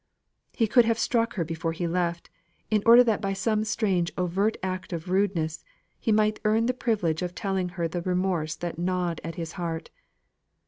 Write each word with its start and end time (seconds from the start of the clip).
He 0.53 0.65
could 0.65 0.85
have 0.85 0.97
struck 0.97 1.35
her 1.35 1.45
before 1.45 1.73
he 1.73 1.85
left, 1.85 2.31
in 2.71 2.81
order 2.87 3.03
that 3.03 3.21
by 3.21 3.33
some 3.33 3.63
strange 3.63 4.11
overt 4.17 4.57
act 4.63 4.93
of 4.93 5.09
rudeness, 5.09 5.63
he 5.99 6.11
might 6.11 6.39
earn 6.43 6.65
the 6.65 6.73
privilege 6.73 7.21
of 7.21 7.35
telling 7.35 7.69
her 7.77 7.87
the 7.87 8.01
remorse 8.01 8.55
that 8.55 8.79
gnawed 8.79 9.21
at 9.23 9.35
his 9.35 9.51
heart. 9.61 9.91